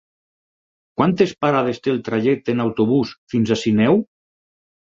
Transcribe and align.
Quantes 1.01 1.33
parades 1.45 1.83
té 1.87 1.93
el 1.97 2.01
trajecte 2.09 2.57
en 2.57 2.65
autobús 2.65 3.15
fins 3.35 3.53
a 3.57 3.63
Sineu? 3.67 4.03